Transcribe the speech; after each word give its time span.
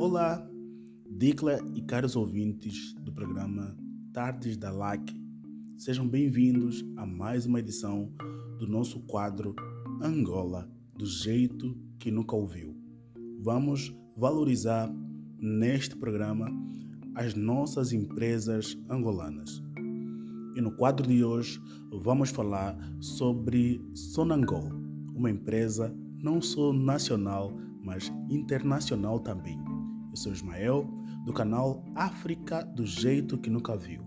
Olá, 0.00 0.42
Dicla 1.10 1.58
e 1.74 1.82
caros 1.82 2.16
ouvintes 2.16 2.94
do 3.04 3.12
programa 3.12 3.76
Tardes 4.14 4.56
da 4.56 4.72
LAC. 4.72 5.14
Sejam 5.76 6.08
bem-vindos 6.08 6.82
a 6.96 7.04
mais 7.04 7.44
uma 7.44 7.58
edição 7.60 8.10
do 8.58 8.66
nosso 8.66 9.00
quadro 9.00 9.54
Angola, 10.02 10.66
do 10.96 11.04
jeito 11.04 11.76
que 11.98 12.10
nunca 12.10 12.34
ouviu. 12.34 12.74
Vamos 13.42 13.94
valorizar 14.16 14.90
neste 15.38 15.94
programa 15.94 16.48
as 17.14 17.34
nossas 17.34 17.92
empresas 17.92 18.74
angolanas. 18.88 19.62
E 20.56 20.62
no 20.62 20.74
quadro 20.76 21.06
de 21.06 21.22
hoje 21.22 21.60
vamos 21.92 22.30
falar 22.30 22.74
sobre 23.00 23.78
Sonangol, 23.92 24.70
uma 25.14 25.30
empresa 25.30 25.94
não 26.22 26.40
só 26.40 26.72
nacional, 26.72 27.52
mas 27.84 28.10
internacional 28.30 29.20
também. 29.20 29.69
Eu 30.10 30.16
sou 30.16 30.32
Ismael, 30.32 30.88
do 31.24 31.32
canal 31.32 31.84
África 31.94 32.64
do 32.64 32.84
Jeito 32.84 33.38
que 33.38 33.48
Nunca 33.48 33.76
Viu. 33.76 34.02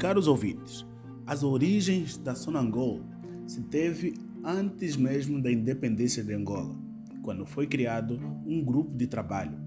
Caros 0.00 0.26
ouvintes, 0.26 0.86
as 1.26 1.42
origens 1.42 2.16
da 2.16 2.34
Sonangol 2.34 3.02
se 3.46 3.62
teve 3.64 4.14
antes 4.42 4.96
mesmo 4.96 5.42
da 5.42 5.52
independência 5.52 6.24
de 6.24 6.32
Angola, 6.32 6.74
quando 7.22 7.44
foi 7.44 7.66
criado 7.66 8.18
um 8.46 8.64
grupo 8.64 8.96
de 8.96 9.06
trabalho 9.06 9.58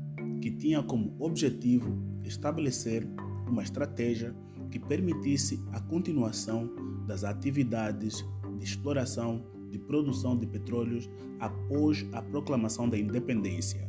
que 0.41 0.49
tinha 0.49 0.81
como 0.81 1.15
objetivo 1.19 1.95
estabelecer 2.23 3.07
uma 3.47 3.61
estratégia 3.61 4.35
que 4.71 4.79
permitisse 4.79 5.63
a 5.71 5.79
continuação 5.81 6.67
das 7.05 7.23
atividades 7.23 8.25
de 8.57 8.63
exploração 8.63 9.45
de 9.69 9.77
produção 9.77 10.35
de 10.35 10.47
petróleos 10.47 11.07
após 11.39 12.07
a 12.11 12.23
proclamação 12.23 12.89
da 12.89 12.97
independência. 12.97 13.87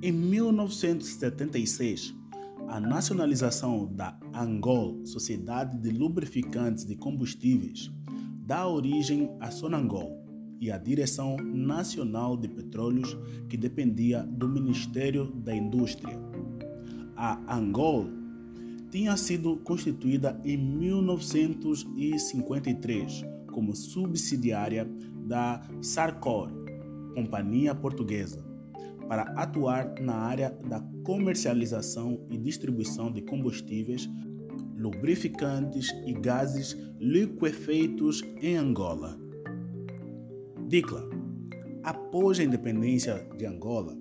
Em 0.00 0.12
1976, 0.12 2.14
a 2.68 2.78
nacionalização 2.78 3.92
da 3.92 4.16
Angol, 4.32 5.04
Sociedade 5.04 5.76
de 5.76 5.90
Lubrificantes 5.90 6.84
de 6.84 6.94
Combustíveis, 6.94 7.90
dá 8.46 8.68
origem 8.68 9.28
à 9.40 9.50
Sonangol 9.50 10.24
e 10.60 10.70
à 10.70 10.78
Direção 10.78 11.36
Nacional 11.38 12.36
de 12.36 12.46
Petróleos, 12.46 13.18
que 13.48 13.56
dependia 13.56 14.22
do 14.22 14.48
Ministério 14.48 15.32
da 15.32 15.52
Indústria. 15.52 16.16
A 17.16 17.56
Angol 17.56 18.06
tinha 18.92 19.16
sido 19.16 19.56
constituída 19.56 20.40
em 20.44 20.56
1953 20.56 23.24
como 23.50 23.74
subsidiária 23.74 24.88
da 25.26 25.60
Sarcor, 25.82 26.52
companhia 27.16 27.74
portuguesa, 27.74 28.46
para 29.08 29.22
atuar 29.34 29.94
na 30.00 30.14
área 30.14 30.50
da 30.68 30.80
comercialização 31.04 32.26
e 32.30 32.36
distribuição 32.36 33.10
de 33.10 33.22
combustíveis, 33.22 34.08
lubrificantes 34.76 35.88
e 36.06 36.12
gases 36.12 36.76
liquefeitos 37.00 38.22
em 38.42 38.56
Angola. 38.56 39.18
Dicla. 40.68 41.08
Após 41.82 42.38
a 42.38 42.44
independência 42.44 43.26
de 43.38 43.46
Angola, 43.46 43.96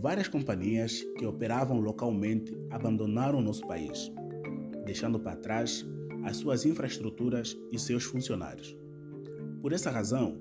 várias 0.00 0.28
companhias 0.28 1.02
que 1.18 1.26
operavam 1.26 1.78
localmente 1.80 2.56
abandonaram 2.70 3.42
nosso 3.42 3.66
país, 3.66 4.10
deixando 4.86 5.20
para 5.20 5.36
trás 5.36 5.84
as 6.24 6.38
suas 6.38 6.64
infraestruturas 6.64 7.56
e 7.70 7.78
seus 7.78 8.04
funcionários. 8.04 8.74
Por 9.60 9.72
essa 9.72 9.90
razão, 9.90 10.40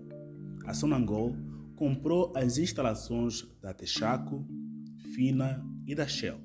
a 0.65 0.73
Sonangol 0.73 1.35
comprou 1.75 2.31
as 2.35 2.57
instalações 2.57 3.45
da 3.61 3.73
Texaco, 3.73 4.45
Fina 5.13 5.65
e 5.85 5.93
da 5.93 6.07
Shell, 6.07 6.39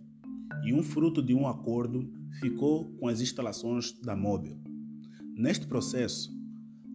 e 0.64 0.72
um 0.72 0.82
fruto 0.82 1.22
de 1.22 1.34
um 1.34 1.46
acordo 1.46 2.10
ficou 2.40 2.92
com 2.96 3.08
as 3.08 3.20
instalações 3.20 3.92
da 4.00 4.16
Mobil. 4.16 4.58
Neste 5.36 5.66
processo, 5.66 6.30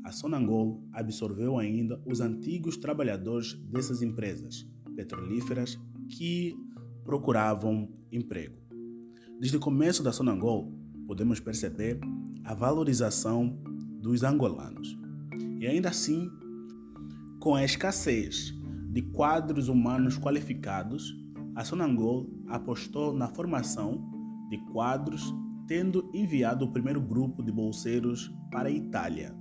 a 0.04 0.12
Sonangol 0.12 0.84
absorveu 0.94 1.58
ainda 1.58 2.02
os 2.06 2.22
antigos 2.22 2.78
trabalhadores 2.78 3.54
dessas 3.72 4.02
empresas 4.02 4.68
petrolíferas 4.96 5.80
que 6.10 6.56
procuravam 7.04 7.90
emprego. 8.12 8.56
Desde 9.40 9.58
o 9.58 9.60
começo 9.60 10.04
da 10.04 10.12
Sonangol, 10.12 10.72
podemos 11.08 11.40
perceber 11.40 12.00
a 12.44 12.54
valorização 12.54 13.60
dos 14.00 14.24
angolanos. 14.24 14.98
E 15.60 15.68
ainda 15.68 15.90
assim, 15.90 16.30
com 17.46 17.54
a 17.54 17.64
escassez 17.64 18.56
de 18.90 19.04
quadros 19.04 19.68
humanos 19.68 20.18
qualificados, 20.18 21.16
a 21.56 21.64
Sonangol 21.64 22.28
apostou 22.48 23.14
na 23.14 23.28
formação 23.28 24.04
de 24.50 24.58
quadros, 24.72 25.32
tendo 25.68 26.10
enviado 26.12 26.66
o 26.66 26.72
primeiro 26.72 27.00
grupo 27.00 27.44
de 27.44 27.52
bolseiros 27.52 28.34
para 28.52 28.68
a 28.68 28.72
Itália 28.72 29.32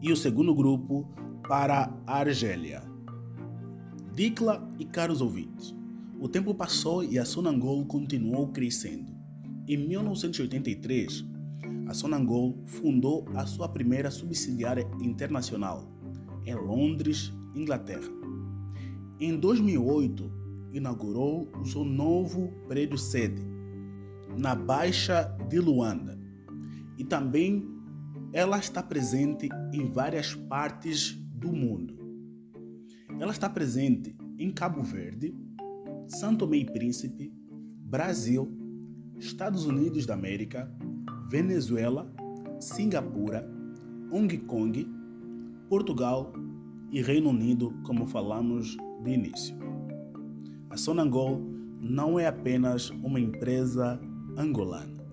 e 0.00 0.12
o 0.12 0.16
segundo 0.16 0.54
grupo 0.54 1.12
para 1.48 1.92
a 2.06 2.18
Argélia. 2.18 2.84
Dicla 4.14 4.72
e 4.78 4.84
caros 4.84 5.20
ouvintes, 5.20 5.74
o 6.20 6.28
tempo 6.28 6.54
passou 6.54 7.02
e 7.02 7.18
a 7.18 7.24
Sonangol 7.24 7.84
continuou 7.84 8.52
crescendo. 8.52 9.12
Em 9.66 9.76
1983, 9.76 11.26
a 11.88 11.94
Sonangol 11.94 12.62
fundou 12.64 13.24
a 13.34 13.44
sua 13.44 13.68
primeira 13.68 14.08
subsidiária 14.08 14.88
internacional, 15.00 15.92
em 16.44 16.54
Londres, 16.54 17.32
Inglaterra. 17.54 18.08
Em 19.20 19.38
2008, 19.38 20.30
inaugurou 20.72 21.50
o 21.60 21.64
seu 21.64 21.84
novo 21.84 22.52
prédio 22.66 22.98
sede, 22.98 23.42
na 24.36 24.54
Baixa 24.54 25.24
de 25.48 25.60
Luanda, 25.60 26.18
e 26.98 27.04
também 27.04 27.64
ela 28.32 28.58
está 28.58 28.82
presente 28.82 29.48
em 29.72 29.88
várias 29.90 30.34
partes 30.34 31.12
do 31.34 31.52
mundo. 31.52 31.96
Ela 33.20 33.30
está 33.30 33.48
presente 33.48 34.16
em 34.38 34.50
Cabo 34.50 34.82
Verde, 34.82 35.34
Santo 36.08 36.40
Tomé 36.40 36.58
e 36.58 36.64
Príncipe, 36.64 37.32
Brasil, 37.84 38.52
Estados 39.18 39.64
Unidos 39.64 40.04
da 40.04 40.14
América, 40.14 40.68
Venezuela, 41.28 42.12
Singapura, 42.58 43.48
Hong 44.10 44.36
Kong, 44.38 44.86
Portugal 45.74 46.32
e 46.92 47.02
Reino 47.02 47.30
Unido, 47.30 47.74
como 47.84 48.06
falamos 48.06 48.76
de 49.02 49.10
início. 49.10 49.56
A 50.70 50.76
Sonangol 50.76 51.42
não 51.80 52.16
é 52.16 52.28
apenas 52.28 52.90
uma 52.90 53.18
empresa 53.18 54.00
angolana. 54.38 55.04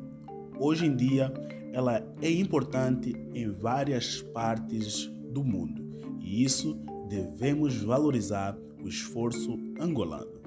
Hoje 0.60 0.86
em 0.86 0.96
dia, 0.96 1.34
ela 1.74 1.98
é 2.22 2.30
importante 2.30 3.12
em 3.34 3.50
várias 3.50 4.22
partes 4.22 5.08
do 5.34 5.44
mundo 5.44 5.82
e 6.20 6.44
isso 6.44 6.78
devemos 7.10 7.82
valorizar 7.82 8.56
o 8.84 8.88
esforço 8.88 9.58
angolano. 9.80 10.44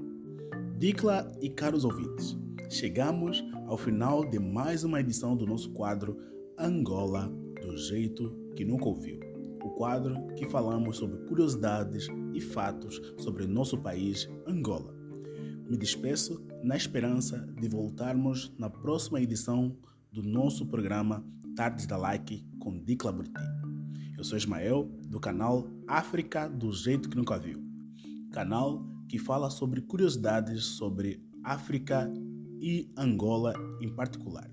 Dicla 0.78 1.28
e 1.42 1.50
caros 1.50 1.84
ouvintes, 1.84 2.38
chegamos 2.70 3.44
ao 3.66 3.76
final 3.76 4.24
de 4.24 4.38
mais 4.38 4.84
uma 4.84 5.00
edição 5.00 5.36
do 5.36 5.44
nosso 5.44 5.72
quadro 5.72 6.16
Angola 6.56 7.28
do 7.60 7.76
jeito 7.76 8.32
que 8.54 8.64
nunca 8.64 8.84
ouviu. 8.84 9.33
O 9.64 9.70
quadro 9.70 10.26
que 10.36 10.46
falamos 10.46 10.98
sobre 10.98 11.16
curiosidades 11.26 12.06
e 12.34 12.40
fatos 12.40 13.00
sobre 13.18 13.46
nosso 13.46 13.78
país, 13.78 14.28
Angola. 14.46 14.94
Me 15.66 15.78
despeço 15.78 16.44
na 16.62 16.76
esperança 16.76 17.38
de 17.58 17.66
voltarmos 17.66 18.52
na 18.58 18.68
próxima 18.68 19.22
edição 19.22 19.74
do 20.12 20.22
nosso 20.22 20.66
programa 20.66 21.24
Tardes 21.56 21.86
da 21.86 21.96
Like 21.96 22.46
com 22.58 22.78
Dicla 22.84 23.10
Burti. 23.10 23.32
Eu 24.18 24.22
sou 24.22 24.36
Ismael, 24.36 24.84
do 25.06 25.18
canal 25.18 25.66
África 25.88 26.46
do 26.46 26.70
Jeito 26.70 27.08
que 27.08 27.16
Nunca 27.16 27.38
Viu. 27.38 27.64
Canal 28.32 28.84
que 29.08 29.18
fala 29.18 29.48
sobre 29.48 29.80
curiosidades 29.80 30.62
sobre 30.62 31.24
África 31.42 32.12
e 32.60 32.92
Angola 32.98 33.54
em 33.80 33.88
particular. 33.88 34.50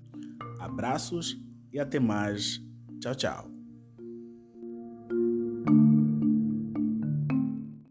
Abraços 0.58 1.38
e 1.70 1.78
até 1.78 2.00
mais. 2.00 2.62
Tchau, 3.00 3.14
tchau. 3.14 3.61